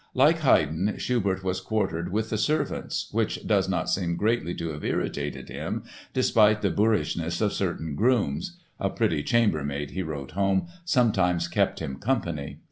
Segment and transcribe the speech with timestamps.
[0.15, 4.83] Like Haydn, Schubert was quartered with the servants, which does not seem greatly to have
[4.83, 11.47] irritated him, despite the boorishness of certain grooms (a pretty chambermaid, he wrote home, "sometimes
[11.47, 12.57] kept him company").